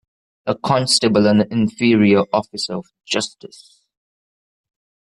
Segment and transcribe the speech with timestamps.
[0.47, 3.83] A constable an inferior officer of justice.